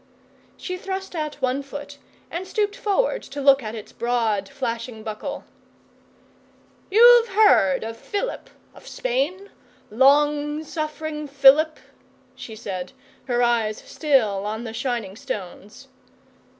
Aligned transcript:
She 0.57 0.77
thrust 0.77 1.15
out 1.15 1.43
one 1.43 1.61
foot, 1.61 1.99
and 2.31 2.47
stooped 2.47 2.75
forward 2.75 3.21
to 3.21 3.39
look 3.39 3.61
at 3.61 3.75
its 3.75 3.91
broad 3.91 4.49
flashing 4.49 5.03
buckle. 5.03 5.43
'You've 6.89 7.27
heard 7.27 7.83
of 7.83 7.97
Philip 7.97 8.49
of 8.73 8.87
Spain 8.87 9.51
long 9.91 10.63
suffering 10.63 11.27
Philip,' 11.27 11.77
she 12.33 12.55
said, 12.55 12.93
her 13.25 13.43
eyes 13.43 13.77
still 13.77 14.43
on 14.47 14.63
the 14.63 14.73
shining 14.73 15.15
stones. 15.15 15.87